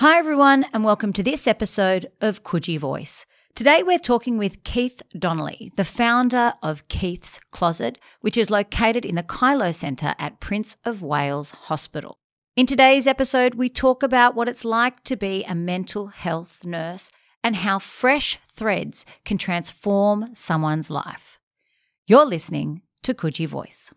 Hi, 0.00 0.18
everyone, 0.18 0.66
and 0.74 0.84
welcome 0.84 1.14
to 1.14 1.22
this 1.22 1.46
episode 1.46 2.12
of 2.20 2.42
Coogee 2.42 2.78
Voice. 2.78 3.24
Today, 3.54 3.82
we're 3.82 3.98
talking 3.98 4.36
with 4.36 4.62
Keith 4.62 5.00
Donnelly, 5.18 5.72
the 5.76 5.86
founder 5.86 6.52
of 6.62 6.86
Keith's 6.88 7.40
Closet, 7.50 7.98
which 8.20 8.36
is 8.36 8.50
located 8.50 9.06
in 9.06 9.14
the 9.14 9.22
Kiloh 9.22 9.72
Centre 9.72 10.14
at 10.18 10.38
Prince 10.38 10.76
of 10.84 11.00
Wales 11.00 11.52
Hospital. 11.52 12.18
In 12.56 12.66
today's 12.66 13.06
episode, 13.06 13.54
we 13.54 13.70
talk 13.70 14.02
about 14.02 14.34
what 14.34 14.48
it's 14.48 14.66
like 14.66 15.02
to 15.04 15.16
be 15.16 15.44
a 15.44 15.54
mental 15.54 16.08
health 16.08 16.66
nurse 16.66 17.10
and 17.42 17.56
how 17.56 17.78
fresh 17.78 18.38
threads 18.52 19.06
can 19.24 19.38
transform 19.38 20.28
someone's 20.34 20.90
life. 20.90 21.38
You're 22.06 22.26
listening 22.26 22.82
to 23.02 23.14
Coogee 23.14 23.48
Voice. 23.48 23.92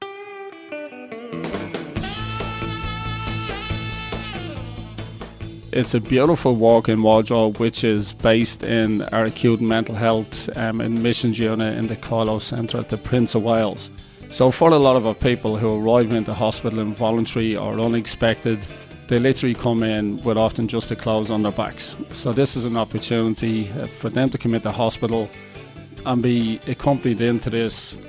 It's 5.71 5.93
a 5.93 5.99
beautiful 5.99 6.55
walk-in 6.55 7.03
wardrobe 7.03 7.57
which 7.59 7.83
is 7.83 8.13
based 8.13 8.63
in 8.63 9.03
our 9.13 9.25
acute 9.25 9.61
mental 9.61 9.93
health 9.93 10.49
um, 10.57 10.81
admissions 10.81 11.37
unit 11.37 11.77
in 11.77 11.85
the 11.85 11.95
Kiloh 11.95 12.39
Centre 12.39 12.79
at 12.79 12.89
the 12.89 12.97
Prince 12.97 13.35
of 13.35 13.43
Wales. 13.43 13.91
So 14.29 14.49
for 14.49 14.71
a 14.71 14.79
lot 14.79 14.95
of 14.95 15.05
our 15.05 15.13
people 15.13 15.57
who 15.57 15.79
arrive 15.79 16.11
into 16.11 16.33
hospital 16.33 16.79
involuntary 16.79 17.55
or 17.55 17.79
unexpected, 17.79 18.59
they 19.09 19.19
literally 19.19 19.53
come 19.53 19.83
in 19.83 20.21
with 20.23 20.37
often 20.37 20.67
just 20.67 20.89
the 20.89 20.95
clothes 20.95 21.29
on 21.29 21.43
their 21.43 21.51
backs. 21.51 21.95
So 22.13 22.33
this 22.33 22.55
is 22.55 22.65
an 22.65 22.75
opportunity 22.75 23.69
uh, 23.71 23.85
for 23.85 24.09
them 24.09 24.31
to 24.31 24.39
come 24.39 24.55
into 24.55 24.71
hospital 24.71 25.29
and 26.03 26.23
be 26.23 26.59
accompanied 26.67 27.21
into 27.21 27.51
this 27.51 28.01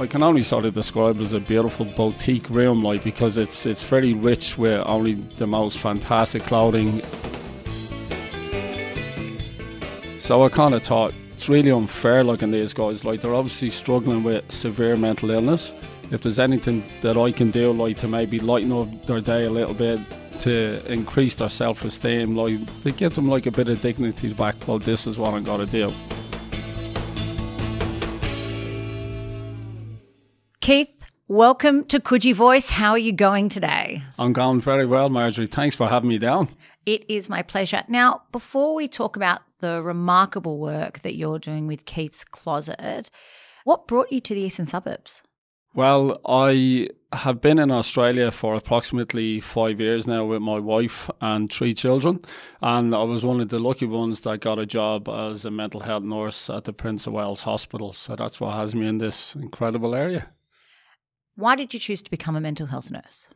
I 0.00 0.06
can 0.06 0.22
only 0.22 0.40
sort 0.40 0.64
of 0.64 0.72
describe 0.72 1.20
it 1.20 1.24
as 1.24 1.34
a 1.34 1.40
beautiful 1.40 1.84
boutique 1.84 2.48
room, 2.48 2.82
like 2.82 3.04
because 3.04 3.36
it's 3.36 3.66
it's 3.66 3.82
very 3.82 4.14
rich 4.14 4.56
with 4.56 4.82
only 4.86 5.12
the 5.12 5.46
most 5.46 5.76
fantastic 5.76 6.42
clothing. 6.44 7.02
So 10.18 10.42
I 10.42 10.48
kind 10.48 10.72
of 10.72 10.82
thought 10.82 11.12
it's 11.32 11.50
really 11.50 11.70
unfair 11.70 12.24
looking 12.24 12.50
these 12.50 12.72
guys. 12.72 13.04
Like 13.04 13.20
they're 13.20 13.34
obviously 13.34 13.68
struggling 13.68 14.22
with 14.22 14.50
severe 14.50 14.96
mental 14.96 15.30
illness. 15.30 15.74
If 16.10 16.22
there's 16.22 16.38
anything 16.38 16.82
that 17.02 17.18
I 17.18 17.30
can 17.30 17.50
do, 17.50 17.70
like 17.70 17.98
to 17.98 18.08
maybe 18.08 18.38
lighten 18.38 18.72
up 18.72 19.04
their 19.04 19.20
day 19.20 19.44
a 19.44 19.50
little 19.50 19.74
bit, 19.74 20.00
to 20.40 20.80
increase 20.90 21.34
their 21.34 21.50
self-esteem, 21.50 22.34
like 22.34 22.82
to 22.84 22.90
give 22.90 23.16
them 23.16 23.28
like 23.28 23.44
a 23.44 23.50
bit 23.50 23.68
of 23.68 23.82
dignity 23.82 24.32
back. 24.32 24.56
Well, 24.66 24.78
this 24.78 25.06
is 25.06 25.18
what 25.18 25.34
I'm 25.34 25.44
gonna 25.44 25.66
do. 25.66 25.92
Keith, 30.70 31.10
welcome 31.26 31.82
to 31.86 31.98
Coogee 31.98 32.32
Voice. 32.32 32.70
How 32.70 32.92
are 32.92 32.98
you 32.98 33.10
going 33.10 33.48
today? 33.48 34.04
I'm 34.20 34.32
going 34.32 34.60
very 34.60 34.86
well, 34.86 35.10
Marjorie. 35.10 35.48
Thanks 35.48 35.74
for 35.74 35.88
having 35.88 36.08
me 36.08 36.16
down. 36.16 36.46
It 36.86 37.04
is 37.10 37.28
my 37.28 37.42
pleasure. 37.42 37.82
Now, 37.88 38.22
before 38.30 38.76
we 38.76 38.86
talk 38.86 39.16
about 39.16 39.40
the 39.58 39.82
remarkable 39.82 40.60
work 40.60 41.00
that 41.00 41.16
you're 41.16 41.40
doing 41.40 41.66
with 41.66 41.86
Keith's 41.86 42.22
Closet, 42.22 43.10
what 43.64 43.88
brought 43.88 44.12
you 44.12 44.20
to 44.20 44.32
the 44.32 44.42
eastern 44.42 44.64
suburbs? 44.64 45.24
Well, 45.74 46.20
I 46.24 46.90
have 47.14 47.40
been 47.40 47.58
in 47.58 47.72
Australia 47.72 48.30
for 48.30 48.54
approximately 48.54 49.40
five 49.40 49.80
years 49.80 50.06
now 50.06 50.24
with 50.24 50.40
my 50.40 50.60
wife 50.60 51.10
and 51.20 51.52
three 51.52 51.74
children. 51.74 52.20
And 52.62 52.94
I 52.94 53.02
was 53.02 53.24
one 53.24 53.40
of 53.40 53.48
the 53.48 53.58
lucky 53.58 53.86
ones 53.86 54.20
that 54.20 54.38
got 54.42 54.60
a 54.60 54.66
job 54.66 55.08
as 55.08 55.44
a 55.44 55.50
mental 55.50 55.80
health 55.80 56.04
nurse 56.04 56.48
at 56.48 56.62
the 56.62 56.72
Prince 56.72 57.08
of 57.08 57.14
Wales 57.14 57.42
Hospital. 57.42 57.92
So 57.92 58.14
that's 58.14 58.40
what 58.40 58.54
has 58.54 58.72
me 58.72 58.86
in 58.86 58.98
this 58.98 59.34
incredible 59.34 59.96
area. 59.96 60.28
Why 61.36 61.56
did 61.56 61.72
you 61.72 61.80
choose 61.80 62.02
to 62.02 62.10
become 62.10 62.36
a 62.36 62.40
mental 62.40 62.66
health 62.66 62.90
nurse? 62.90 63.28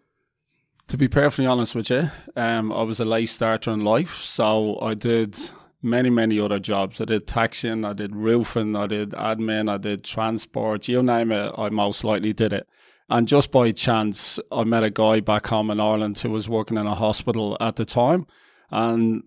To 0.88 0.98
be 0.98 1.08
perfectly 1.08 1.46
honest 1.46 1.74
with 1.74 1.88
you, 1.90 2.10
um, 2.36 2.70
I 2.70 2.82
was 2.82 3.00
a 3.00 3.04
late 3.04 3.30
starter 3.30 3.70
in 3.70 3.80
life, 3.80 4.16
so 4.16 4.78
I 4.82 4.94
did 4.94 5.36
many, 5.82 6.10
many 6.10 6.38
other 6.38 6.58
jobs. 6.58 7.00
I 7.00 7.06
did 7.06 7.26
taxiing, 7.26 7.84
I 7.84 7.94
did 7.94 8.14
roofing, 8.14 8.76
I 8.76 8.86
did 8.86 9.10
admin, 9.10 9.70
I 9.70 9.78
did 9.78 10.04
transport, 10.04 10.88
you 10.88 11.02
name 11.02 11.32
it, 11.32 11.52
I 11.56 11.70
most 11.70 12.04
likely 12.04 12.32
did 12.32 12.52
it. 12.52 12.66
And 13.08 13.28
just 13.28 13.50
by 13.50 13.70
chance, 13.70 14.40
I 14.50 14.64
met 14.64 14.82
a 14.82 14.90
guy 14.90 15.20
back 15.20 15.46
home 15.46 15.70
in 15.70 15.80
Ireland 15.80 16.18
who 16.18 16.30
was 16.30 16.48
working 16.48 16.78
in 16.78 16.86
a 16.86 16.94
hospital 16.94 17.56
at 17.60 17.76
the 17.76 17.84
time. 17.84 18.26
And 18.70 19.22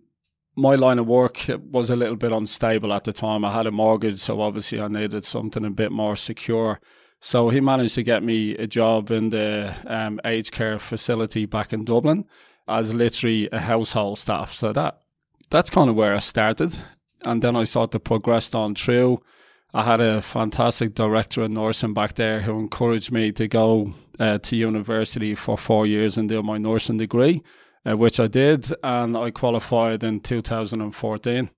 my 0.55 0.73
line 0.73 0.97
of 0.97 1.05
work 1.05 1.45
was 1.71 1.91
a 1.91 1.95
little 1.95 2.15
bit 2.15 2.31
unstable 2.31 2.91
at 2.91 3.03
the 3.03 3.13
time. 3.13 3.45
I 3.45 3.53
had 3.53 3.67
a 3.67 3.71
mortgage, 3.71 4.17
so 4.17 4.41
obviously 4.41 4.81
I 4.81 4.87
needed 4.87 5.23
something 5.23 5.63
a 5.63 5.69
bit 5.69 5.91
more 5.91 6.15
secure. 6.15 6.79
So 7.19 7.49
he 7.49 7.59
managed 7.59 7.95
to 7.95 8.03
get 8.03 8.23
me 8.23 8.55
a 8.55 8.67
job 8.67 9.11
in 9.11 9.29
the 9.29 9.73
um, 9.87 10.19
aged 10.23 10.51
care 10.51 10.77
facility 10.79 11.45
back 11.45 11.73
in 11.73 11.83
Dublin 11.83 12.25
as 12.67 12.93
literally 12.93 13.49
a 13.51 13.59
household 13.59 14.19
staff. 14.19 14.53
So 14.53 14.73
that 14.73 14.99
that's 15.49 15.69
kind 15.69 15.89
of 15.89 15.95
where 15.95 16.13
I 16.13 16.19
started, 16.19 16.75
and 17.23 17.41
then 17.41 17.55
I 17.55 17.63
sort 17.63 17.95
of 17.95 18.03
progressed 18.03 18.55
on 18.55 18.75
through. 18.75 19.19
I 19.73 19.83
had 19.83 19.99
a 19.99 20.21
fantastic 20.21 20.95
director 20.95 21.43
in 21.43 21.53
nursing 21.53 21.93
back 21.93 22.15
there 22.15 22.41
who 22.41 22.59
encouraged 22.59 23.11
me 23.11 23.31
to 23.33 23.47
go 23.47 23.93
uh, 24.19 24.37
to 24.39 24.55
university 24.55 25.35
for 25.35 25.57
four 25.57 25.85
years 25.85 26.17
and 26.17 26.29
do 26.29 26.41
my 26.41 26.57
nursing 26.57 26.97
degree, 26.97 27.43
uh, 27.85 27.95
which 27.97 28.19
I 28.19 28.27
did, 28.27 28.73
and 28.83 29.15
I 29.15 29.31
qualified 29.31 30.03
in 30.03 30.19
2014. 30.21 31.49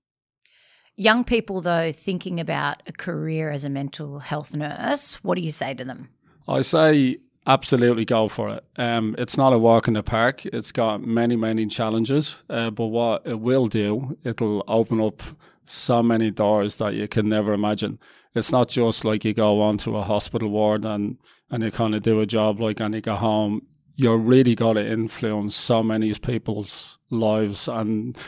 Young 1.00 1.24
people, 1.24 1.62
though, 1.62 1.92
thinking 1.92 2.40
about 2.40 2.82
a 2.86 2.92
career 2.92 3.50
as 3.50 3.64
a 3.64 3.70
mental 3.70 4.18
health 4.18 4.54
nurse, 4.54 5.14
what 5.24 5.36
do 5.36 5.40
you 5.40 5.50
say 5.50 5.72
to 5.72 5.82
them? 5.82 6.10
I 6.46 6.60
say 6.60 7.16
absolutely 7.46 8.04
go 8.04 8.28
for 8.28 8.50
it. 8.50 8.66
Um, 8.76 9.14
it's 9.16 9.38
not 9.38 9.54
a 9.54 9.58
walk 9.58 9.88
in 9.88 9.94
the 9.94 10.02
park. 10.02 10.44
It's 10.44 10.72
got 10.72 11.00
many, 11.00 11.36
many 11.36 11.64
challenges, 11.68 12.42
uh, 12.50 12.68
but 12.68 12.88
what 12.88 13.22
it 13.24 13.40
will 13.40 13.64
do, 13.64 14.18
it'll 14.24 14.62
open 14.68 15.00
up 15.00 15.22
so 15.64 16.02
many 16.02 16.30
doors 16.30 16.76
that 16.76 16.92
you 16.92 17.08
can 17.08 17.28
never 17.28 17.54
imagine. 17.54 17.98
It's 18.34 18.52
not 18.52 18.68
just 18.68 19.02
like 19.02 19.24
you 19.24 19.32
go 19.32 19.62
onto 19.62 19.96
a 19.96 20.02
hospital 20.02 20.50
ward 20.50 20.84
and, 20.84 21.16
and 21.50 21.62
you 21.62 21.70
kind 21.70 21.94
of 21.94 22.02
do 22.02 22.20
a 22.20 22.26
job 22.26 22.60
like 22.60 22.78
and 22.78 22.94
you 22.94 23.00
go 23.00 23.14
home. 23.14 23.66
You're 23.96 24.18
really 24.18 24.54
got 24.54 24.74
to 24.74 24.86
influence 24.86 25.56
so 25.56 25.82
many 25.82 26.12
people's 26.12 26.98
lives 27.08 27.68
and 27.68 28.18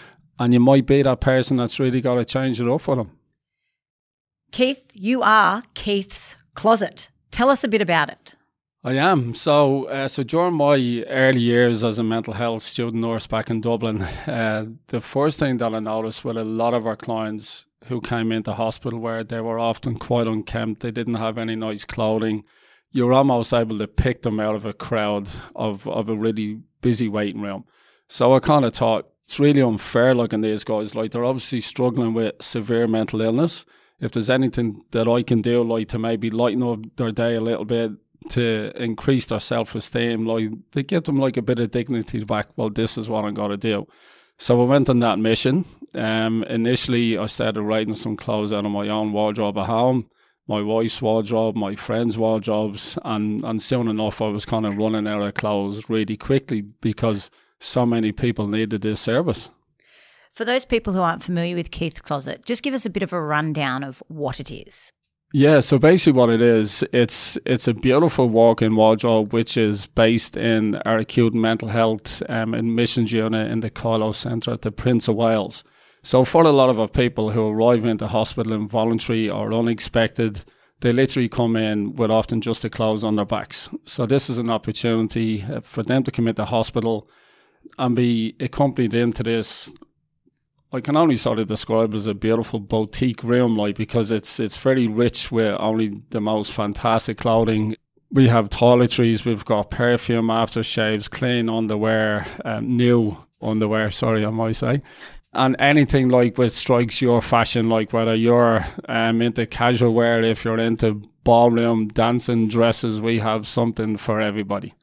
and 0.42 0.52
you 0.52 0.58
might 0.58 0.86
be 0.86 1.02
that 1.02 1.20
person 1.20 1.56
that's 1.56 1.78
really 1.78 2.00
got 2.00 2.16
to 2.16 2.24
change 2.24 2.60
it 2.60 2.68
up 2.68 2.80
for 2.80 2.96
them. 2.96 3.12
Keith, 4.50 4.88
you 4.92 5.22
are 5.22 5.62
Keith's 5.74 6.34
Closet. 6.54 7.10
Tell 7.30 7.48
us 7.48 7.62
a 7.62 7.68
bit 7.68 7.80
about 7.80 8.10
it. 8.10 8.34
I 8.82 8.94
am. 8.94 9.36
So, 9.36 9.84
uh, 9.84 10.08
so 10.08 10.24
during 10.24 10.54
my 10.54 11.04
early 11.08 11.38
years 11.38 11.84
as 11.84 12.00
a 12.00 12.02
mental 12.02 12.34
health 12.34 12.64
student 12.64 13.00
nurse 13.00 13.28
back 13.28 13.50
in 13.50 13.60
Dublin, 13.60 14.02
uh, 14.26 14.66
the 14.88 15.00
first 15.00 15.38
thing 15.38 15.58
that 15.58 15.72
I 15.72 15.78
noticed 15.78 16.24
with 16.24 16.36
a 16.36 16.44
lot 16.44 16.74
of 16.74 16.88
our 16.88 16.96
clients 16.96 17.66
who 17.84 18.00
came 18.00 18.32
into 18.32 18.52
hospital 18.52 18.98
where 18.98 19.22
they 19.22 19.40
were 19.40 19.60
often 19.60 19.96
quite 19.96 20.26
unkempt, 20.26 20.80
they 20.80 20.90
didn't 20.90 21.14
have 21.14 21.38
any 21.38 21.54
nice 21.54 21.84
clothing. 21.84 22.42
You're 22.90 23.12
almost 23.12 23.54
able 23.54 23.78
to 23.78 23.86
pick 23.86 24.22
them 24.22 24.40
out 24.40 24.56
of 24.56 24.66
a 24.66 24.72
crowd 24.72 25.28
of, 25.54 25.86
of 25.86 26.08
a 26.08 26.16
really 26.16 26.62
busy 26.80 27.08
waiting 27.08 27.42
room. 27.42 27.64
So 28.08 28.34
I 28.34 28.40
kind 28.40 28.64
of 28.64 28.74
thought, 28.74 29.11
it's 29.24 29.38
really 29.38 29.62
unfair 29.62 30.14
looking 30.14 30.44
at 30.44 30.48
these 30.48 30.64
guys. 30.64 30.94
Like 30.94 31.10
they're 31.12 31.24
obviously 31.24 31.60
struggling 31.60 32.14
with 32.14 32.34
severe 32.40 32.86
mental 32.86 33.20
illness. 33.20 33.64
If 34.00 34.12
there's 34.12 34.30
anything 34.30 34.82
that 34.90 35.08
I 35.08 35.22
can 35.22 35.40
do, 35.40 35.62
like 35.62 35.88
to 35.88 35.98
maybe 35.98 36.30
lighten 36.30 36.62
up 36.62 36.80
their 36.96 37.12
day 37.12 37.36
a 37.36 37.40
little 37.40 37.64
bit, 37.64 37.92
to 38.30 38.72
increase 38.76 39.26
their 39.26 39.40
self 39.40 39.74
esteem, 39.74 40.26
like 40.26 40.50
to 40.72 40.82
give 40.82 41.04
them 41.04 41.18
like 41.18 41.36
a 41.36 41.42
bit 41.42 41.58
of 41.60 41.70
dignity 41.70 42.24
back. 42.24 42.48
Well, 42.56 42.70
this 42.70 42.98
is 42.98 43.08
what 43.08 43.24
I'm 43.24 43.34
gonna 43.34 43.56
do. 43.56 43.86
So 44.38 44.60
I 44.60 44.64
went 44.64 44.90
on 44.90 44.98
that 45.00 45.18
mission. 45.18 45.64
Um, 45.94 46.42
initially, 46.44 47.18
I 47.18 47.26
started 47.26 47.62
writing 47.62 47.94
some 47.94 48.16
clothes 48.16 48.52
out 48.52 48.64
of 48.64 48.72
my 48.72 48.88
own 48.88 49.12
wardrobe 49.12 49.58
at 49.58 49.66
home, 49.66 50.08
my 50.48 50.62
wife's 50.62 51.00
wardrobe, 51.02 51.54
my 51.54 51.74
friends' 51.76 52.18
wardrobes, 52.18 52.98
and 53.04 53.44
and 53.44 53.62
soon 53.62 53.88
enough, 53.88 54.20
I 54.20 54.28
was 54.28 54.44
kind 54.44 54.66
of 54.66 54.76
running 54.76 55.06
out 55.06 55.22
of 55.22 55.34
clothes 55.34 55.88
really 55.88 56.16
quickly 56.16 56.62
because 56.62 57.30
so 57.62 57.86
many 57.86 58.12
people 58.12 58.46
needed 58.46 58.82
this 58.82 59.00
service. 59.00 59.50
For 60.34 60.44
those 60.44 60.64
people 60.64 60.94
who 60.94 61.02
aren't 61.02 61.22
familiar 61.22 61.54
with 61.54 61.70
Keith's 61.70 62.00
Closet, 62.00 62.44
just 62.46 62.62
give 62.62 62.74
us 62.74 62.86
a 62.86 62.90
bit 62.90 63.02
of 63.02 63.12
a 63.12 63.20
rundown 63.20 63.84
of 63.84 64.02
what 64.08 64.40
it 64.40 64.50
is. 64.50 64.92
Yeah, 65.34 65.60
so 65.60 65.78
basically 65.78 66.18
what 66.18 66.28
it 66.28 66.42
is, 66.42 66.84
it's 66.92 67.38
it's 67.46 67.66
a 67.66 67.72
beautiful 67.72 68.28
walk-in 68.28 68.76
wardrobe 68.76 69.32
which 69.32 69.56
is 69.56 69.86
based 69.86 70.36
in 70.36 70.76
our 70.84 70.98
acute 70.98 71.32
mental 71.34 71.68
health 71.68 72.22
um, 72.28 72.52
admissions 72.52 73.12
unit 73.12 73.50
in 73.50 73.60
the 73.60 73.70
Kiloh 73.70 74.12
Centre 74.12 74.52
at 74.52 74.60
the 74.60 74.70
Prince 74.70 75.08
of 75.08 75.16
Wales. 75.16 75.64
So 76.02 76.24
for 76.24 76.42
a 76.42 76.50
lot 76.50 76.68
of 76.68 76.78
our 76.78 76.88
people 76.88 77.30
who 77.30 77.46
arrive 77.46 77.86
into 77.86 78.08
hospital 78.08 78.52
involuntary 78.52 79.30
or 79.30 79.54
unexpected, 79.54 80.44
they 80.80 80.92
literally 80.92 81.28
come 81.28 81.56
in 81.56 81.94
with 81.94 82.10
often 82.10 82.42
just 82.42 82.62
the 82.62 82.68
clothes 82.68 83.04
on 83.04 83.16
their 83.16 83.24
backs. 83.24 83.70
So 83.86 84.04
this 84.04 84.28
is 84.28 84.36
an 84.36 84.50
opportunity 84.50 85.44
uh, 85.44 85.60
for 85.60 85.82
them 85.82 86.02
to 86.02 86.10
come 86.10 86.28
into 86.28 86.44
hospital 86.44 87.08
and 87.78 87.96
be 87.96 88.34
accompanied 88.40 88.94
into 88.94 89.22
this 89.22 89.74
I 90.74 90.80
can 90.80 90.96
only 90.96 91.16
sort 91.16 91.38
of 91.38 91.48
describe 91.48 91.92
it 91.92 91.98
as 91.98 92.06
a 92.06 92.14
beautiful 92.14 92.58
boutique 92.58 93.22
room, 93.22 93.56
like 93.56 93.76
because 93.76 94.10
it's 94.10 94.40
it's 94.40 94.56
very 94.56 94.86
rich 94.86 95.30
with 95.30 95.54
only 95.60 96.00
the 96.10 96.20
most 96.20 96.52
fantastic 96.52 97.18
clothing. 97.18 97.76
We 98.10 98.28
have 98.28 98.48
toiletries, 98.48 99.26
we've 99.26 99.44
got 99.44 99.70
perfume, 99.70 100.28
aftershaves, 100.28 101.10
clean 101.10 101.50
underwear, 101.50 102.26
um, 102.44 102.76
new 102.76 103.16
underwear, 103.42 103.90
sorry, 103.90 104.24
I 104.24 104.30
might 104.30 104.56
say. 104.56 104.80
And 105.34 105.56
anything 105.58 106.08
like 106.08 106.36
which 106.38 106.52
strikes 106.52 107.02
your 107.02 107.20
fashion, 107.20 107.68
like 107.68 107.92
whether 107.92 108.14
you're 108.14 108.64
um, 108.88 109.20
into 109.22 109.46
casual 109.46 109.92
wear, 109.92 110.22
if 110.22 110.44
you're 110.44 110.58
into 110.58 111.02
ballroom 111.24 111.88
dancing 111.88 112.48
dresses, 112.48 113.00
we 113.00 113.18
have 113.18 113.46
something 113.46 113.96
for 113.98 114.20
everybody. 114.20 114.74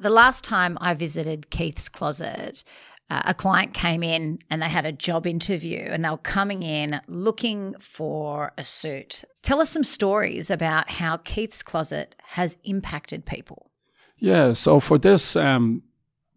The 0.00 0.08
last 0.08 0.44
time 0.44 0.78
I 0.80 0.94
visited 0.94 1.50
Keith's 1.50 1.90
closet, 1.90 2.64
uh, 3.10 3.20
a 3.26 3.34
client 3.34 3.74
came 3.74 4.02
in 4.02 4.38
and 4.48 4.62
they 4.62 4.68
had 4.68 4.86
a 4.86 4.92
job 4.92 5.26
interview 5.26 5.80
and 5.80 6.02
they 6.02 6.08
were 6.08 6.16
coming 6.16 6.62
in 6.62 7.02
looking 7.06 7.74
for 7.78 8.54
a 8.56 8.64
suit. 8.64 9.24
Tell 9.42 9.60
us 9.60 9.68
some 9.68 9.84
stories 9.84 10.50
about 10.50 10.88
how 10.88 11.18
Keith's 11.18 11.62
closet 11.62 12.14
has 12.28 12.56
impacted 12.64 13.26
people. 13.26 13.70
Yeah, 14.16 14.54
so 14.54 14.80
for 14.80 14.96
this 14.96 15.36
um, 15.36 15.82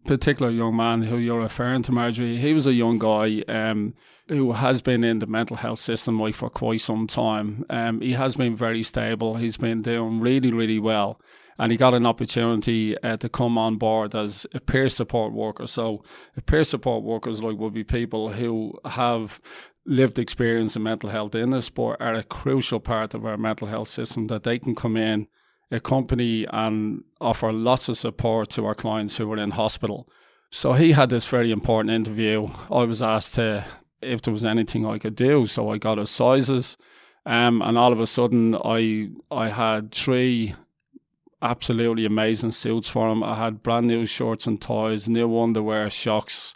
particular 0.04 0.50
young 0.50 0.76
man 0.76 1.02
who 1.02 1.16
you're 1.16 1.40
referring 1.40 1.84
to, 1.84 1.92
Marjorie, 1.92 2.36
he 2.36 2.52
was 2.52 2.66
a 2.66 2.74
young 2.74 2.98
guy 2.98 3.42
um, 3.48 3.94
who 4.28 4.52
has 4.52 4.82
been 4.82 5.04
in 5.04 5.20
the 5.20 5.26
mental 5.26 5.56
health 5.56 5.78
system 5.78 6.32
for 6.32 6.50
quite 6.50 6.82
some 6.82 7.06
time. 7.06 7.64
Um, 7.70 8.02
he 8.02 8.12
has 8.12 8.36
been 8.36 8.56
very 8.56 8.82
stable. 8.82 9.36
He's 9.36 9.56
been 9.56 9.80
doing 9.80 10.20
really, 10.20 10.52
really 10.52 10.78
well 10.78 11.18
and 11.58 11.70
he 11.70 11.78
got 11.78 11.94
an 11.94 12.06
opportunity 12.06 12.96
uh, 12.98 13.16
to 13.16 13.28
come 13.28 13.56
on 13.58 13.76
board 13.76 14.14
as 14.14 14.46
a 14.54 14.60
peer 14.60 14.88
support 14.88 15.32
worker. 15.32 15.66
So, 15.66 16.02
peer 16.46 16.64
support 16.64 17.04
workers 17.04 17.42
like 17.42 17.58
would 17.58 17.74
be 17.74 17.84
people 17.84 18.30
who 18.30 18.72
have 18.84 19.40
lived 19.86 20.18
experience 20.18 20.76
in 20.76 20.82
mental 20.82 21.10
health 21.10 21.34
in 21.34 21.50
the 21.50 21.62
sport 21.62 22.00
are 22.00 22.14
a 22.14 22.22
crucial 22.22 22.80
part 22.80 23.14
of 23.14 23.24
our 23.26 23.36
mental 23.36 23.68
health 23.68 23.88
system 23.88 24.28
that 24.28 24.42
they 24.42 24.58
can 24.58 24.74
come 24.74 24.96
in, 24.96 25.26
accompany, 25.70 26.46
and 26.50 27.04
offer 27.20 27.52
lots 27.52 27.88
of 27.88 27.98
support 27.98 28.48
to 28.50 28.64
our 28.64 28.74
clients 28.74 29.16
who 29.16 29.30
are 29.32 29.38
in 29.38 29.50
hospital. 29.50 30.08
So 30.50 30.72
he 30.72 30.92
had 30.92 31.10
this 31.10 31.26
very 31.26 31.50
important 31.50 31.94
interview. 31.94 32.48
I 32.70 32.84
was 32.84 33.02
asked 33.02 33.34
to 33.34 33.64
if 34.00 34.22
there 34.22 34.32
was 34.32 34.44
anything 34.44 34.86
I 34.86 34.98
could 34.98 35.16
do, 35.16 35.46
so 35.46 35.70
I 35.70 35.78
got 35.78 35.98
his 35.98 36.10
sizes. 36.10 36.76
Um, 37.26 37.62
and 37.62 37.78
all 37.78 37.92
of 37.92 38.00
a 38.00 38.06
sudden, 38.06 38.54
I 38.64 39.08
I 39.30 39.48
had 39.48 39.92
three 39.92 40.54
absolutely 41.44 42.06
amazing 42.06 42.50
suits 42.52 42.88
for 42.88 43.08
him. 43.08 43.22
I 43.22 43.36
had 43.36 43.62
brand 43.62 43.86
new 43.86 44.06
shorts 44.06 44.46
and 44.46 44.60
ties, 44.60 45.08
new 45.08 45.38
underwear, 45.38 45.90
shocks, 45.90 46.54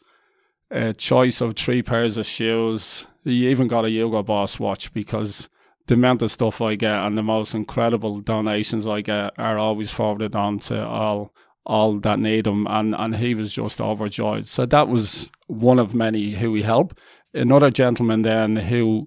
a 0.70 0.92
choice 0.92 1.40
of 1.40 1.54
three 1.54 1.82
pairs 1.82 2.16
of 2.16 2.26
shoes. 2.26 3.06
He 3.22 3.48
even 3.48 3.68
got 3.68 3.84
a 3.84 3.90
Hugo 3.90 4.22
Boss 4.22 4.58
watch 4.58 4.92
because 4.92 5.48
the 5.86 5.94
amount 5.94 6.22
of 6.22 6.32
stuff 6.32 6.60
I 6.60 6.74
get 6.74 6.94
and 6.94 7.16
the 7.16 7.22
most 7.22 7.54
incredible 7.54 8.20
donations 8.20 8.86
I 8.86 9.02
get 9.02 9.32
are 9.38 9.58
always 9.58 9.90
forwarded 9.90 10.34
on 10.34 10.58
to 10.60 10.84
all 10.84 11.32
all 11.66 11.98
that 12.00 12.18
need 12.18 12.46
him 12.46 12.66
and, 12.66 12.94
and 12.94 13.16
he 13.16 13.34
was 13.34 13.52
just 13.52 13.78
overjoyed. 13.78 14.46
So 14.46 14.64
that 14.64 14.88
was 14.88 15.30
one 15.48 15.78
of 15.78 15.94
many 15.94 16.30
who 16.30 16.54
he 16.54 16.62
helped. 16.62 16.98
Another 17.34 17.70
gentleman 17.70 18.22
then 18.22 18.56
who 18.56 19.06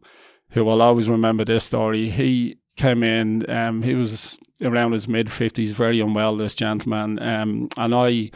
who 0.52 0.64
will 0.66 0.82
always 0.82 1.10
remember 1.10 1.44
this 1.44 1.64
story, 1.64 2.10
he 2.10 2.58
came 2.76 3.04
in, 3.04 3.50
um, 3.50 3.82
he 3.82 3.94
was 3.94 4.38
around 4.62 4.94
his 4.94 5.08
mid 5.08 5.28
50s, 5.28 5.72
very 5.72 6.00
unwell, 6.00 6.36
this 6.36 6.56
gentleman. 6.56 7.22
Um, 7.22 7.70
and 7.78 7.94
I 7.94 8.32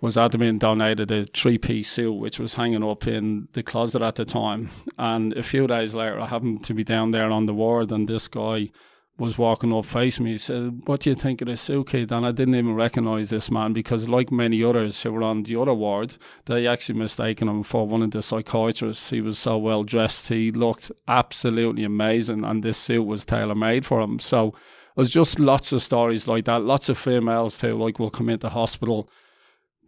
was 0.00 0.18
adamant 0.18 0.60
donated 0.60 1.10
a 1.10 1.26
three 1.26 1.58
piece 1.58 1.90
suit, 1.90 2.14
which 2.14 2.38
was 2.38 2.54
hanging 2.54 2.84
up 2.84 3.06
in 3.06 3.48
the 3.52 3.62
closet 3.62 4.02
at 4.02 4.16
the 4.16 4.24
time. 4.24 4.70
And 4.98 5.32
a 5.34 5.42
few 5.42 5.66
days 5.66 5.94
later, 5.94 6.20
I 6.20 6.26
happened 6.26 6.64
to 6.64 6.74
be 6.74 6.84
down 6.84 7.10
there 7.10 7.30
on 7.30 7.46
the 7.46 7.54
ward, 7.54 7.92
and 7.92 8.08
this 8.08 8.28
guy 8.28 8.70
was 9.18 9.38
walking 9.38 9.72
up 9.72 9.86
facing 9.86 10.24
me. 10.24 10.32
He 10.32 10.38
said, 10.38 10.82
What 10.86 11.00
do 11.00 11.10
you 11.10 11.16
think 11.16 11.40
of 11.40 11.48
this 11.48 11.62
suit, 11.62 11.88
kid? 11.88 12.12
And 12.12 12.26
I 12.26 12.32
didn't 12.32 12.54
even 12.54 12.74
recognize 12.74 13.30
this 13.30 13.50
man 13.50 13.72
because, 13.72 14.08
like 14.08 14.30
many 14.30 14.62
others 14.62 15.02
who 15.02 15.12
were 15.12 15.22
on 15.22 15.44
the 15.44 15.56
other 15.56 15.72
ward, 15.72 16.16
they 16.44 16.66
actually 16.66 16.98
mistaken 16.98 17.48
him 17.48 17.62
for 17.62 17.86
one 17.86 18.02
of 18.02 18.10
the 18.10 18.22
psychiatrists. 18.22 19.10
He 19.10 19.20
was 19.20 19.38
so 19.38 19.56
well 19.56 19.84
dressed. 19.84 20.28
He 20.28 20.52
looked 20.52 20.92
absolutely 21.08 21.84
amazing, 21.84 22.44
and 22.44 22.62
this 22.62 22.78
suit 22.78 23.04
was 23.04 23.24
tailor 23.24 23.54
made 23.54 23.86
for 23.86 24.00
him. 24.00 24.18
So 24.18 24.54
there's 24.96 25.10
just 25.10 25.38
lots 25.38 25.72
of 25.72 25.82
stories 25.82 26.28
like 26.28 26.44
that. 26.44 26.62
Lots 26.62 26.88
of 26.88 26.98
females 26.98 27.58
too, 27.58 27.76
like 27.76 27.98
will 27.98 28.10
come 28.10 28.28
into 28.28 28.50
hospital 28.50 29.08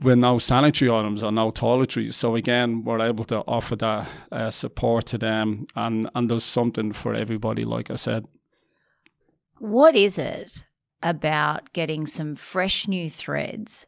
with 0.00 0.16
no 0.16 0.38
sanitary 0.38 0.90
items 0.90 1.22
or 1.22 1.32
no 1.32 1.50
toiletries. 1.50 2.14
So 2.14 2.34
again, 2.34 2.82
we're 2.84 3.04
able 3.04 3.24
to 3.24 3.38
offer 3.48 3.76
that 3.76 4.08
uh, 4.32 4.50
support 4.50 5.06
to 5.06 5.18
them, 5.18 5.66
and 5.76 6.08
and 6.14 6.30
there's 6.30 6.44
something 6.44 6.92
for 6.92 7.14
everybody. 7.14 7.66
Like 7.66 7.90
I 7.90 7.96
said. 7.96 8.26
What 9.58 9.96
is 9.96 10.18
it 10.18 10.64
about 11.02 11.72
getting 11.72 12.06
some 12.06 12.34
fresh 12.34 12.88
new 12.88 13.08
threads 13.10 13.86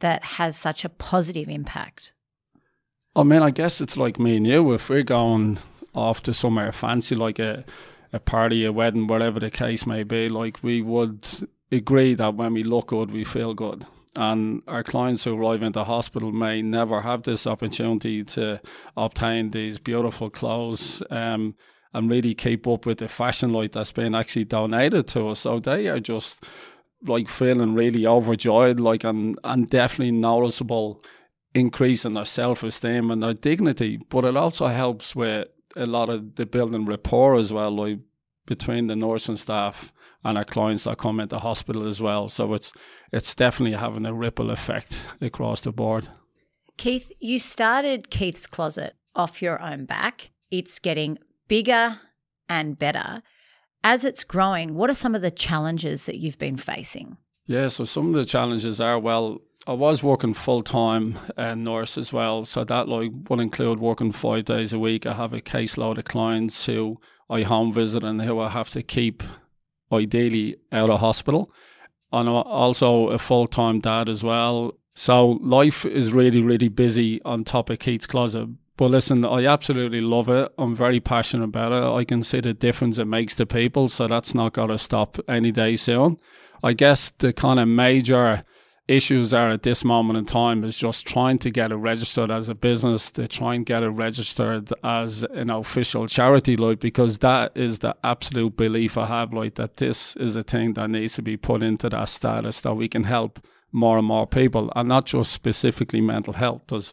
that 0.00 0.24
has 0.24 0.56
such 0.56 0.84
a 0.84 0.88
positive 0.88 1.48
impact? 1.48 2.12
I 3.14 3.22
mean, 3.22 3.42
I 3.42 3.50
guess 3.50 3.80
it's 3.80 3.96
like 3.96 4.18
me 4.18 4.36
and 4.36 4.46
you. 4.46 4.72
If 4.72 4.88
we're 4.88 5.02
going 5.02 5.58
off 5.94 6.22
to 6.22 6.32
somewhere 6.32 6.72
fancy, 6.72 7.14
like 7.14 7.38
a 7.38 7.64
a 8.12 8.20
party, 8.20 8.64
a 8.64 8.72
wedding, 8.72 9.06
whatever 9.06 9.40
the 9.40 9.50
case 9.50 9.86
may 9.86 10.02
be, 10.02 10.28
like 10.28 10.62
we 10.62 10.82
would 10.82 11.26
agree 11.70 12.14
that 12.14 12.34
when 12.34 12.52
we 12.52 12.62
look 12.62 12.88
good, 12.88 13.10
we 13.10 13.24
feel 13.24 13.54
good. 13.54 13.86
And 14.16 14.62
our 14.68 14.82
clients 14.82 15.24
who 15.24 15.34
arrive 15.34 15.62
into 15.62 15.82
hospital 15.84 16.30
may 16.32 16.60
never 16.60 17.00
have 17.00 17.22
this 17.22 17.46
opportunity 17.46 18.22
to 18.24 18.60
obtain 18.96 19.50
these 19.50 19.78
beautiful 19.78 20.28
clothes 20.28 21.02
um, 21.08 21.54
and 21.94 22.10
really 22.10 22.34
keep 22.34 22.66
up 22.66 22.86
with 22.86 22.98
the 22.98 23.08
fashion 23.08 23.52
light 23.52 23.72
that's 23.72 23.92
been 23.92 24.14
actually 24.14 24.44
donated 24.44 25.06
to 25.08 25.28
us. 25.28 25.40
So 25.40 25.60
they 25.60 25.88
are 25.88 26.00
just 26.00 26.44
like 27.06 27.28
feeling 27.28 27.74
really 27.74 28.06
overjoyed, 28.06 28.80
like 28.80 29.04
and 29.04 29.38
and 29.44 29.68
definitely 29.68 30.12
noticeable 30.12 31.02
increase 31.54 32.04
in 32.04 32.14
their 32.14 32.24
self 32.24 32.62
esteem 32.62 33.10
and 33.10 33.22
their 33.22 33.34
dignity. 33.34 33.98
But 34.08 34.24
it 34.24 34.36
also 34.36 34.66
helps 34.68 35.14
with 35.14 35.48
a 35.76 35.86
lot 35.86 36.08
of 36.08 36.36
the 36.36 36.46
building 36.46 36.84
rapport 36.84 37.36
as 37.36 37.52
well, 37.52 37.70
like 37.70 37.98
between 38.46 38.86
the 38.86 38.96
nursing 38.96 39.36
staff 39.36 39.92
and 40.24 40.38
our 40.38 40.44
clients 40.44 40.84
that 40.84 40.98
come 40.98 41.20
into 41.20 41.38
hospital 41.38 41.86
as 41.86 42.00
well. 42.00 42.28
So 42.28 42.54
it's 42.54 42.72
it's 43.12 43.34
definitely 43.34 43.76
having 43.76 44.06
a 44.06 44.14
ripple 44.14 44.50
effect 44.50 45.06
across 45.20 45.62
the 45.62 45.72
board. 45.72 46.08
Keith, 46.76 47.12
you 47.20 47.38
started 47.38 48.10
Keith's 48.10 48.46
Closet 48.46 48.94
off 49.14 49.42
your 49.42 49.60
own 49.60 49.84
back. 49.84 50.30
It's 50.50 50.78
getting 50.78 51.18
bigger 51.52 51.98
and 52.48 52.78
better. 52.78 53.22
As 53.84 54.06
it's 54.06 54.24
growing, 54.24 54.72
what 54.72 54.88
are 54.88 54.94
some 54.94 55.14
of 55.14 55.20
the 55.20 55.30
challenges 55.30 56.06
that 56.06 56.16
you've 56.16 56.38
been 56.38 56.56
facing? 56.56 57.18
Yeah, 57.44 57.68
so 57.68 57.84
some 57.84 58.06
of 58.06 58.14
the 58.14 58.24
challenges 58.24 58.80
are 58.80 58.98
well, 58.98 59.42
I 59.66 59.74
was 59.74 60.02
working 60.02 60.32
full 60.32 60.62
time 60.62 61.18
uh, 61.36 61.54
nurse 61.54 61.98
as 61.98 62.10
well, 62.10 62.46
so 62.46 62.64
that 62.64 62.88
like 62.88 63.12
would 63.28 63.38
include 63.38 63.80
working 63.80 64.12
five 64.12 64.46
days 64.46 64.72
a 64.72 64.78
week. 64.78 65.04
I 65.04 65.12
have 65.12 65.34
a 65.34 65.42
caseload 65.42 65.98
of 65.98 66.06
clients 66.06 66.64
who 66.64 66.98
I 67.28 67.42
home 67.42 67.70
visit 67.70 68.02
and 68.02 68.22
who 68.22 68.40
I 68.40 68.48
have 68.48 68.70
to 68.70 68.82
keep 68.82 69.22
ideally 69.92 70.56
out 70.72 70.88
of 70.88 71.00
hospital. 71.00 71.52
And 72.12 72.30
also 72.30 73.08
a 73.08 73.18
full 73.18 73.46
time 73.46 73.80
dad 73.80 74.08
as 74.08 74.24
well. 74.24 74.72
So 74.94 75.32
life 75.42 75.84
is 75.84 76.14
really, 76.14 76.40
really 76.40 76.68
busy 76.68 77.20
on 77.24 77.44
top 77.44 77.68
of 77.68 77.78
Keith's 77.78 78.06
Closet. 78.06 78.48
But 78.76 78.90
listen, 78.90 79.24
I 79.24 79.44
absolutely 79.46 80.00
love 80.00 80.28
it. 80.30 80.50
I'm 80.58 80.74
very 80.74 80.98
passionate 80.98 81.44
about 81.44 81.72
it. 81.72 81.96
I 81.96 82.04
can 82.04 82.22
see 82.22 82.40
the 82.40 82.54
difference 82.54 82.98
it 82.98 83.04
makes 83.04 83.34
to 83.36 83.46
people. 83.46 83.88
So 83.88 84.06
that's 84.06 84.34
not 84.34 84.54
going 84.54 84.70
to 84.70 84.78
stop 84.78 85.18
any 85.28 85.52
day 85.52 85.76
soon. 85.76 86.16
I 86.62 86.72
guess 86.72 87.10
the 87.10 87.32
kind 87.32 87.60
of 87.60 87.68
major 87.68 88.44
issues 88.88 89.32
are 89.32 89.50
at 89.50 89.62
this 89.62 89.84
moment 89.84 90.18
in 90.18 90.24
time 90.24 90.64
is 90.64 90.76
just 90.76 91.06
trying 91.06 91.38
to 91.38 91.50
get 91.50 91.70
it 91.70 91.76
registered 91.76 92.30
as 92.30 92.48
a 92.48 92.54
business, 92.54 93.10
to 93.12 93.28
try 93.28 93.54
and 93.54 93.64
get 93.64 93.82
it 93.82 93.88
registered 93.88 94.72
as 94.82 95.22
an 95.22 95.50
official 95.50 96.06
charity, 96.08 96.56
like 96.56 96.80
because 96.80 97.18
that 97.20 97.52
is 97.56 97.78
the 97.78 97.94
absolute 98.02 98.56
belief 98.56 98.98
I 98.98 99.06
have, 99.06 99.32
like 99.32 99.54
that 99.54 99.76
this 99.76 100.16
is 100.16 100.34
a 100.34 100.42
thing 100.42 100.72
that 100.74 100.90
needs 100.90 101.14
to 101.14 101.22
be 101.22 101.36
put 101.36 101.62
into 101.62 101.88
that 101.90 102.08
status 102.08 102.60
that 102.62 102.74
we 102.74 102.88
can 102.88 103.04
help 103.04 103.44
more 103.70 103.98
and 103.98 104.06
more 104.06 104.26
people, 104.26 104.72
and 104.74 104.88
not 104.88 105.06
just 105.06 105.32
specifically 105.32 106.00
mental 106.00 106.34
health. 106.34 106.62
There's 106.68 106.92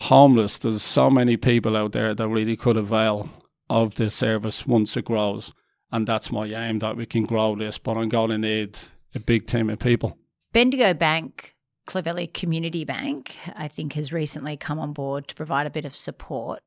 homeless. 0.00 0.58
There's 0.58 0.82
so 0.82 1.10
many 1.10 1.36
people 1.36 1.76
out 1.76 1.92
there 1.92 2.14
that 2.14 2.28
really 2.28 2.56
could 2.56 2.76
avail 2.76 3.28
of 3.68 3.94
this 3.96 4.14
service 4.14 4.66
once 4.66 4.96
it 4.96 5.04
grows, 5.04 5.52
and 5.90 6.06
that's 6.06 6.30
my 6.30 6.46
aim 6.46 6.78
that 6.80 6.96
we 6.96 7.06
can 7.06 7.24
grow 7.24 7.56
this. 7.56 7.78
But 7.78 7.96
I'm 7.96 8.08
going 8.08 8.30
to 8.30 8.38
need 8.38 8.78
a 9.14 9.20
big 9.20 9.46
team 9.46 9.70
of 9.70 9.78
people. 9.78 10.16
Bendigo 10.52 10.94
Bank, 10.94 11.54
Clovelly 11.86 12.32
Community 12.32 12.84
Bank, 12.84 13.36
I 13.54 13.68
think 13.68 13.94
has 13.94 14.12
recently 14.12 14.56
come 14.56 14.78
on 14.78 14.92
board 14.92 15.28
to 15.28 15.34
provide 15.34 15.66
a 15.66 15.70
bit 15.70 15.84
of 15.84 15.94
support. 15.94 16.60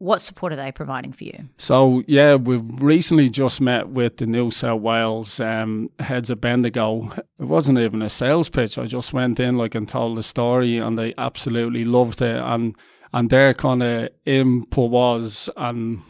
What 0.00 0.22
support 0.22 0.50
are 0.54 0.56
they 0.56 0.72
providing 0.72 1.12
for 1.12 1.24
you? 1.24 1.50
So, 1.58 2.02
yeah, 2.06 2.36
we've 2.36 2.80
recently 2.80 3.28
just 3.28 3.60
met 3.60 3.90
with 3.90 4.16
the 4.16 4.24
New 4.24 4.50
South 4.50 4.80
Wales 4.80 5.38
um, 5.40 5.90
heads 5.98 6.30
of 6.30 6.40
Bendigo. 6.40 7.12
It 7.38 7.44
wasn't 7.44 7.78
even 7.78 8.00
a 8.00 8.08
sales 8.08 8.48
pitch. 8.48 8.78
I 8.78 8.86
just 8.86 9.12
went 9.12 9.38
in 9.38 9.58
like 9.58 9.74
and 9.74 9.86
told 9.86 10.16
the 10.16 10.22
story, 10.22 10.78
and 10.78 10.96
they 10.96 11.12
absolutely 11.18 11.84
loved 11.84 12.22
it. 12.22 12.36
And 12.36 12.76
and 13.12 13.28
their 13.28 13.52
kind 13.52 13.82
of 13.82 14.08
input 14.24 14.90
was 14.90 15.50
and 15.58 16.00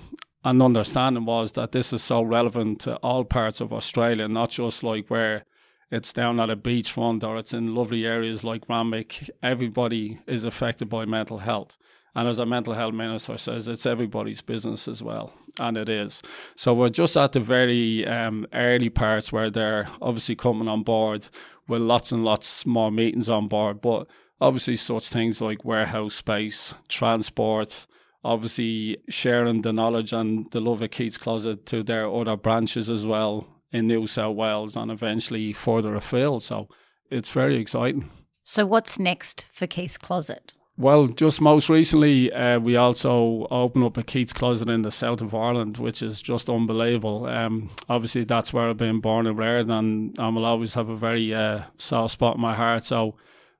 and 0.45 0.63
understanding 0.63 1.25
was 1.25 1.53
that 1.53 1.73
this 1.73 1.93
is 1.93 2.03
so 2.03 2.23
relevant 2.23 2.83
to 2.83 2.95
all 2.99 3.25
parts 3.25 3.61
of 3.61 3.73
Australia, 3.73 4.29
not 4.29 4.51
just 4.51 4.85
like 4.85 5.09
where 5.09 5.45
it's 5.91 6.13
down 6.13 6.39
at 6.39 6.49
a 6.49 6.57
beachfront 6.57 7.25
or 7.25 7.37
it's 7.39 7.53
in 7.53 7.75
lovely 7.75 8.07
areas 8.07 8.45
like 8.45 8.69
Randwick, 8.69 9.29
everybody 9.43 10.21
is 10.29 10.45
affected 10.45 10.89
by 10.89 11.05
mental 11.05 11.39
health. 11.39 11.77
And 12.15 12.29
as 12.29 12.39
a 12.39 12.47
mental 12.47 12.75
health 12.75 12.95
minister 12.95 13.39
says, 13.39 13.69
it's 13.69 13.87
everybody's 13.87 14.43
business 14.43 14.89
as 14.89 15.03
well. 15.03 15.33
And 15.59 15.77
it 15.77 15.89
is. 15.89 16.23
So 16.57 16.75
we're 16.75 16.89
just 16.89 17.17
at 17.17 17.33
the 17.33 17.41
very 17.41 18.07
um, 18.07 18.47
early 18.53 18.91
parts 18.91 19.33
where 19.33 19.51
they're 19.51 19.89
obviously 20.03 20.35
coming 20.35 20.69
on 20.69 20.83
board 20.83 21.29
with 21.69 21.83
lots 21.83 22.11
and 22.11 22.25
lots 22.25 22.67
more 22.67 22.91
meetings 22.91 23.29
on 23.29 23.47
board. 23.47 23.81
But 23.81 24.09
obviously, 24.41 24.77
such 24.77 25.09
things 25.09 25.41
like 25.41 25.65
warehouse 25.65 26.17
space, 26.17 26.75
transport, 26.89 27.87
obviously 28.25 28.99
sharing 29.09 29.63
the 29.63 29.73
knowledge 29.73 30.13
and 30.13 30.51
the 30.51 30.61
love 30.61 30.83
of 30.83 30.91
Keith's 30.91 31.19
Closet 31.19 31.65
to 31.67 31.83
their 31.83 32.09
other 32.11 32.37
branches 32.37 32.91
as 32.91 33.07
well 33.07 33.47
in 33.73 33.87
New 33.87 34.07
South 34.07 34.37
Wales 34.37 34.77
and 34.77 34.91
eventually 34.91 35.53
further 35.53 35.95
afield. 35.95 36.43
So 36.43 36.69
it's 37.11 37.31
very 37.31 37.57
exciting. 37.57 38.11
So, 38.43 38.67
what's 38.67 38.99
next 38.99 39.47
for 39.53 39.67
Keith's 39.67 39.99
Closet? 39.99 40.55
Well, 40.77 41.09
just 41.09 41.43
most 41.43 41.69
recently, 41.69 42.33
uh, 42.33 42.59
we 42.59 42.77
also 42.77 43.47
opened 43.51 43.85
up 43.85 43.99
a 43.99 44.03
Keith's 44.03 44.33
Closet 44.33 44.71
in 44.71 44.81
the 44.81 44.91
south 44.91 45.21
of 45.21 45.35
Ireland, 45.35 45.77
which 45.77 46.01
is 46.01 46.23
just 46.23 46.49
unbelievable. 46.49 47.27
Um, 47.27 47.69
obviously, 47.91 48.25
that's 48.25 48.53
where 48.53 48.71
I've 48.71 48.79
been 48.79 49.01
born 49.01 49.27
and 49.27 49.37
reared, 49.37 49.69
and 49.69 50.19
I 50.19 50.29
will 50.29 50.47
always 50.47 50.73
have 50.75 50.89
a 50.89 50.97
very 50.97 51.35
uh, 51.35 51.65
soft 51.77 52.15
spot 52.15 52.37
in 52.37 52.41
my 52.41 52.55
heart. 52.55 52.85
So 52.85 53.17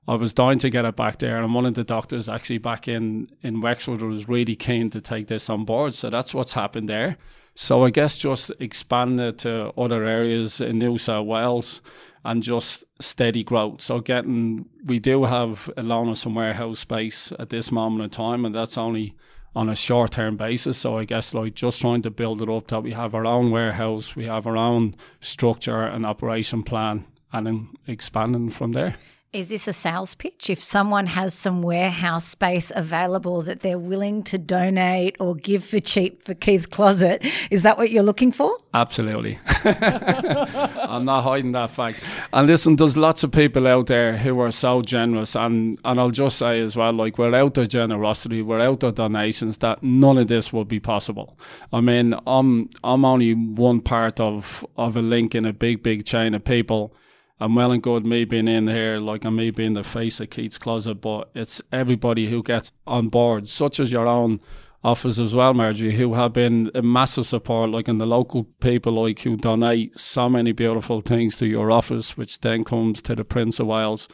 I 0.07 0.15
was 0.15 0.33
dying 0.33 0.57
to 0.59 0.69
get 0.71 0.85
it 0.85 0.95
back 0.95 1.19
there, 1.19 1.41
and 1.43 1.53
one 1.53 1.67
of 1.67 1.75
the 1.75 1.83
doctors 1.83 2.27
actually 2.27 2.57
back 2.57 2.87
in 2.87 3.29
in 3.43 3.61
Wexford 3.61 4.01
was 4.01 4.27
really 4.27 4.55
keen 4.55 4.89
to 4.89 5.01
take 5.01 5.27
this 5.27 5.47
on 5.47 5.63
board. 5.63 5.93
So 5.93 6.09
that's 6.09 6.33
what's 6.33 6.53
happened 6.53 6.89
there. 6.89 7.17
So 7.53 7.85
I 7.85 7.91
guess 7.91 8.17
just 8.17 8.51
expand 8.59 9.19
it 9.19 9.37
to 9.39 9.71
other 9.77 10.05
areas 10.05 10.59
in 10.59 10.79
New 10.79 10.97
South 10.97 11.27
Wales 11.27 11.81
and 12.23 12.43
just 12.43 12.83
steady 12.99 13.43
growth. 13.43 13.81
So 13.81 13.99
getting, 13.99 14.65
we 14.85 14.99
do 14.99 15.25
have 15.25 15.69
a 15.77 15.83
loan 15.83 16.09
of 16.09 16.17
some 16.17 16.35
warehouse 16.35 16.79
space 16.79 17.33
at 17.39 17.49
this 17.49 17.71
moment 17.71 18.03
in 18.03 18.09
time, 18.09 18.45
and 18.45 18.53
that's 18.53 18.77
only 18.77 19.15
on 19.55 19.69
a 19.69 19.75
short 19.75 20.11
term 20.11 20.37
basis. 20.37 20.77
So 20.77 20.97
I 20.97 21.05
guess 21.05 21.33
like 21.33 21.55
just 21.55 21.81
trying 21.81 22.03
to 22.03 22.11
build 22.11 22.41
it 22.41 22.49
up 22.49 22.67
that 22.67 22.83
we 22.83 22.91
have 22.93 23.15
our 23.15 23.25
own 23.25 23.51
warehouse, 23.51 24.15
we 24.15 24.25
have 24.25 24.47
our 24.47 24.57
own 24.57 24.95
structure 25.19 25.83
and 25.83 26.05
operation 26.05 26.63
plan, 26.63 27.05
and 27.33 27.47
then 27.47 27.69
expanding 27.87 28.49
from 28.49 28.73
there. 28.73 28.95
Is 29.33 29.47
this 29.47 29.65
a 29.65 29.71
sales 29.71 30.13
pitch? 30.13 30.49
If 30.49 30.61
someone 30.61 31.05
has 31.07 31.33
some 31.33 31.61
warehouse 31.61 32.25
space 32.25 32.69
available 32.75 33.41
that 33.43 33.61
they're 33.61 33.79
willing 33.79 34.23
to 34.23 34.37
donate 34.37 35.15
or 35.21 35.35
give 35.35 35.63
for 35.63 35.79
cheap 35.79 36.21
for 36.21 36.33
Keith's 36.33 36.65
Closet, 36.65 37.25
is 37.49 37.63
that 37.63 37.77
what 37.77 37.91
you're 37.91 38.03
looking 38.03 38.33
for? 38.33 38.57
Absolutely. 38.73 39.39
I'm 39.63 41.05
not 41.05 41.21
hiding 41.21 41.53
that 41.53 41.69
fact. 41.69 42.03
And 42.33 42.45
listen, 42.45 42.75
there's 42.75 42.97
lots 42.97 43.23
of 43.23 43.31
people 43.31 43.67
out 43.67 43.87
there 43.87 44.17
who 44.17 44.37
are 44.41 44.51
so 44.51 44.81
generous. 44.81 45.33
And, 45.33 45.79
and 45.85 45.97
I'll 45.97 46.11
just 46.11 46.37
say 46.37 46.59
as 46.59 46.75
well, 46.75 46.91
like, 46.91 47.17
without 47.17 47.53
their 47.53 47.67
generosity, 47.67 48.41
without 48.41 48.81
their 48.81 48.91
donations, 48.91 49.59
that 49.59 49.81
none 49.81 50.17
of 50.17 50.27
this 50.27 50.51
would 50.51 50.67
be 50.67 50.81
possible. 50.81 51.37
I 51.71 51.79
mean, 51.79 52.15
I'm, 52.27 52.69
I'm 52.83 53.05
only 53.05 53.33
one 53.33 53.79
part 53.79 54.19
of, 54.19 54.65
of 54.75 54.97
a 54.97 55.01
link 55.01 55.35
in 55.35 55.45
a 55.45 55.53
big, 55.53 55.83
big 55.83 56.03
chain 56.03 56.33
of 56.33 56.43
people 56.43 56.93
I'm 57.41 57.55
well 57.55 57.71
and 57.71 57.81
good 57.81 58.05
me 58.05 58.23
being 58.23 58.47
in 58.47 58.67
here, 58.67 58.99
like 58.99 59.25
I'm 59.25 59.35
me 59.35 59.49
being 59.49 59.73
the 59.73 59.83
face 59.83 60.19
of 60.19 60.29
Keith's 60.29 60.59
Closet, 60.59 61.01
but 61.01 61.31
it's 61.33 61.59
everybody 61.71 62.27
who 62.27 62.43
gets 62.43 62.71
on 62.85 63.09
board, 63.09 63.49
such 63.49 63.79
as 63.79 63.91
your 63.91 64.05
own 64.05 64.39
office 64.83 65.17
as 65.17 65.33
well, 65.33 65.55
Marjorie, 65.55 65.95
who 65.95 66.13
have 66.13 66.33
been 66.33 66.69
a 66.75 66.83
massive 66.83 67.25
support, 67.25 67.71
like 67.71 67.87
in 67.87 67.97
the 67.97 68.05
local 68.05 68.43
people 68.43 68.93
like 68.93 69.21
who 69.21 69.37
donate 69.37 69.99
so 69.99 70.29
many 70.29 70.51
beautiful 70.51 71.01
things 71.01 71.35
to 71.37 71.47
your 71.47 71.71
office, 71.71 72.15
which 72.15 72.41
then 72.41 72.63
comes 72.63 73.01
to 73.01 73.15
the 73.15 73.25
Prince 73.25 73.59
of 73.59 73.65
Wales 73.65 74.07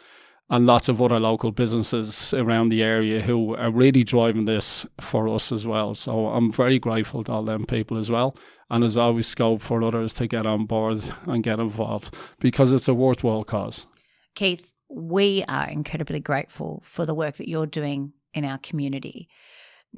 and 0.50 0.66
lots 0.66 0.88
of 0.88 1.01
other 1.01 1.20
local 1.20 1.51
businesses 1.51 2.34
around 2.34 2.70
the 2.70 2.82
area 2.82 3.22
who 3.22 3.56
are 3.56 3.72
really 3.72 4.04
driving 4.04 4.46
this 4.46 4.86
for 5.01 5.27
us 5.27 5.51
as 5.51 5.68
well. 5.68 5.94
So 5.94 6.27
I'm 6.27 6.51
very 6.51 6.80
grateful 6.80 7.24
to 7.25 7.32
all 7.32 7.44
them 7.44 7.66
people 7.66 7.98
as 7.98 8.10
well. 8.10 8.36
And 8.70 8.84
there's 8.84 8.98
always 8.98 9.27
scope 9.27 9.62
for 9.62 9.84
others 9.84 10.13
to 10.13 10.27
get 10.27 10.46
on 10.46 10.66
board 10.66 11.04
and 11.25 11.44
get 11.44 11.60
involved 11.60 12.13
because 12.39 12.72
it's 12.74 12.88
a 12.88 12.94
worthwhile 12.94 13.44
cause. 13.44 13.88
Keith, 14.36 14.74
we 14.89 15.44
are 15.48 15.68
incredibly 15.68 16.20
grateful 16.20 16.82
for 16.86 17.06
the 17.06 17.13
work 17.13 17.38
that 17.38 17.50
you're 17.50 17.66
doing 17.66 18.13
in 18.34 18.46
our 18.46 18.58
community. 18.58 19.27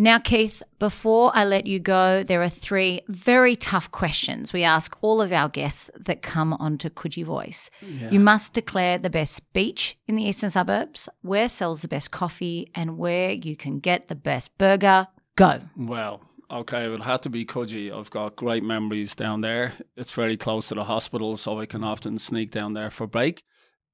Now, 0.01 0.17
Keith, 0.17 0.63
before 0.79 1.33
I 1.35 1.43
let 1.43 1.67
you 1.67 1.77
go, 1.77 2.23
there 2.23 2.41
are 2.41 2.47
three 2.47 3.01
very 3.09 3.57
tough 3.57 3.91
questions 3.91 4.53
we 4.53 4.63
ask 4.63 4.97
all 5.01 5.21
of 5.21 5.33
our 5.33 5.49
guests 5.49 5.91
that 5.99 6.21
come 6.21 6.53
onto 6.53 6.89
Coogee 6.89 7.25
Voice. 7.25 7.69
Yeah. 7.81 8.09
You 8.09 8.21
must 8.21 8.53
declare 8.53 8.97
the 8.97 9.09
best 9.09 9.51
beach 9.51 9.97
in 10.07 10.15
the 10.15 10.23
eastern 10.23 10.51
suburbs, 10.51 11.09
where 11.21 11.49
sells 11.49 11.81
the 11.81 11.89
best 11.89 12.11
coffee, 12.11 12.71
and 12.73 12.97
where 12.97 13.31
you 13.31 13.57
can 13.57 13.79
get 13.79 14.07
the 14.07 14.15
best 14.15 14.57
burger. 14.57 15.07
Go. 15.35 15.59
Well, 15.75 16.21
okay, 16.49 16.85
it 16.85 16.89
would 16.89 17.03
have 17.03 17.19
to 17.21 17.29
be 17.29 17.43
Coogee. 17.43 17.91
I've 17.91 18.09
got 18.09 18.37
great 18.37 18.63
memories 18.63 19.15
down 19.15 19.41
there. 19.41 19.73
It's 19.97 20.13
very 20.13 20.37
close 20.37 20.69
to 20.69 20.75
the 20.75 20.85
hospital, 20.85 21.35
so 21.35 21.59
I 21.59 21.65
can 21.65 21.83
often 21.83 22.17
sneak 22.19 22.51
down 22.51 22.71
there 22.71 22.89
for 22.89 23.03
a 23.03 23.07
break. 23.07 23.43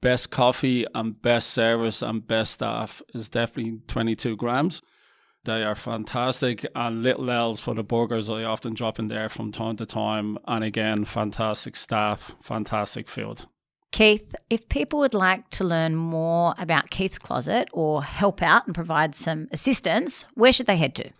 Best 0.04 0.30
coffee 0.30 0.86
and 0.94 1.20
best 1.20 1.50
service 1.50 2.04
and 2.04 2.28
best 2.28 2.52
staff 2.52 3.02
is 3.16 3.28
definitely 3.28 3.80
22 3.88 4.36
grams. 4.36 4.84
They 5.46 5.64
are 5.64 5.76
fantastic 5.76 6.66
and 6.74 7.04
little 7.04 7.30
else 7.30 7.60
for 7.60 7.76
the 7.76 7.84
burgers. 7.84 8.32
I 8.32 8.44
often 8.44 8.74
drop 8.74 8.98
in 8.98 9.10
there 9.10 9.30
from 9.30 9.52
time 9.52 9.76
to 9.78 9.86
time. 9.86 10.40
And 10.48 10.64
again, 10.64 11.06
fantastic 11.06 11.76
staff, 11.76 12.36
fantastic 12.42 13.08
food. 13.08 13.44
Keith, 13.92 14.36
if 14.50 14.68
people 14.70 15.00
would 15.00 15.14
like 15.14 15.48
to 15.52 15.64
learn 15.64 15.96
more 15.96 16.56
about 16.58 16.90
Keith's 16.90 17.20
Closet 17.20 17.70
or 17.72 18.04
help 18.04 18.42
out 18.42 18.66
and 18.66 18.74
provide 18.74 19.14
some 19.14 19.48
assistance, 19.52 20.26
where 20.34 20.52
should 20.52 20.66
they 20.66 20.78
head 20.78 20.96
to? 20.96 21.12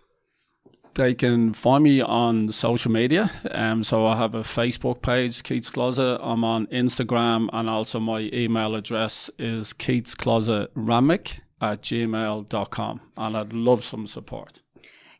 They 0.94 1.14
can 1.14 1.52
find 1.52 1.84
me 1.84 2.00
on 2.00 2.50
social 2.50 2.90
media. 2.90 3.30
Um, 3.52 3.84
so 3.84 4.06
I 4.06 4.16
have 4.16 4.34
a 4.34 4.40
Facebook 4.40 5.02
page, 5.02 5.42
Keith's 5.44 5.70
Closet. 5.70 6.18
I'm 6.20 6.42
on 6.42 6.66
Instagram, 6.66 7.48
and 7.52 7.70
also 7.70 8.00
my 8.00 8.28
email 8.32 8.74
address 8.74 9.30
is 9.38 9.72
Keith's 9.72 10.14
Closet 10.14 10.70
Randwick 10.74 11.42
at 11.60 11.82
gmail.com. 11.82 13.00
And 13.16 13.36
I'd 13.36 13.52
love 13.52 13.84
some 13.84 14.06
support. 14.06 14.62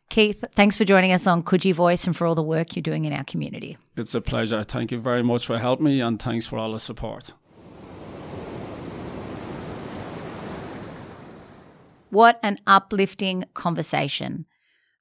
Keith, 0.09 0.43
thanks 0.55 0.77
for 0.77 0.85
joining 0.85 1.11
us 1.11 1.27
on 1.27 1.43
Coogee 1.43 1.73
Voice 1.73 2.05
and 2.07 2.15
for 2.15 2.25
all 2.25 2.35
the 2.35 2.43
work 2.43 2.75
you're 2.75 2.81
doing 2.81 3.05
in 3.05 3.11
our 3.11 3.25
community. 3.25 3.77
It's 3.97 4.15
a 4.15 4.21
pleasure. 4.21 4.63
Thank 4.63 4.91
you 4.91 4.99
very 4.99 5.21
much 5.21 5.45
for 5.45 5.57
helping 5.57 5.85
me 5.85 5.99
and 5.99 6.21
thanks 6.21 6.45
for 6.45 6.57
all 6.57 6.71
the 6.71 6.79
support. 6.79 7.33
What 12.09 12.39
an 12.41 12.57
uplifting 12.65 13.43
conversation. 13.53 14.45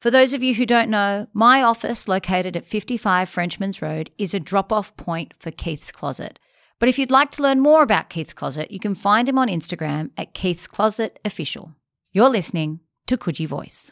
For 0.01 0.11
those 0.11 0.33
of 0.33 0.43
you 0.43 0.55
who 0.55 0.67
don't 0.67 0.91
know, 0.91 1.29
my 1.33 1.63
office, 1.63 2.09
located 2.09 2.57
at 2.57 2.67
55 2.67 3.29
Frenchman's 3.29 3.81
Road, 3.81 4.11
is 4.19 4.35
a 4.35 4.41
drop 4.41 4.73
off 4.73 4.97
point 4.97 5.33
for 5.39 5.51
Keith's 5.51 5.93
Closet. 5.93 6.39
But 6.79 6.89
if 6.91 6.99
you'd 6.99 7.11
like 7.11 7.31
to 7.33 7.43
learn 7.43 7.61
more 7.61 7.83
about 7.83 8.11
Keith's 8.11 8.35
Closet, 8.35 8.71
you 8.71 8.79
can 8.79 8.95
find 8.95 9.29
him 9.29 9.39
on 9.39 9.49
Instagram 9.49 10.11
at 10.17 10.35
Keith's 10.35 10.67
Closet 10.67 11.19
Official. 11.25 11.75
You're 12.13 12.29
listening 12.29 12.81
to 13.07 13.17
Coogee 13.17 13.47
Voice. 13.47 13.91